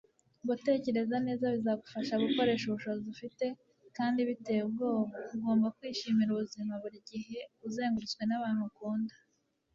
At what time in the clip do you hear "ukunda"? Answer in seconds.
8.69-9.15